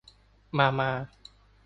[0.57, 0.91] มามา